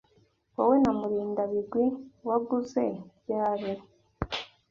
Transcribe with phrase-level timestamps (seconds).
[0.55, 1.85] Wowe na Murindabigwi
[2.27, 2.85] waguze
[3.19, 3.71] ryari?